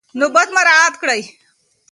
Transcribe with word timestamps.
نوبت 0.19 0.47
مراعات 0.55 0.93
کړئ. 1.01 1.21